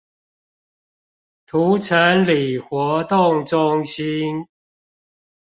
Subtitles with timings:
[1.45, 4.47] 塗城里活動中心